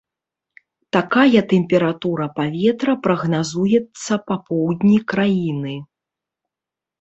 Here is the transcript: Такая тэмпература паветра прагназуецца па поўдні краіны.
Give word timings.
Такая 0.95 1.41
тэмпература 1.51 2.27
паветра 2.39 2.95
прагназуецца 3.03 4.13
па 4.31 4.35
поўдні 4.49 4.97
краіны. 5.15 5.75